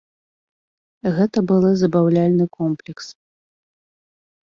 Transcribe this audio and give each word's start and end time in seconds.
Гэта 1.17 1.39
былы 1.51 1.71
забаўляльны 1.81 2.45
комплекс. 2.57 3.05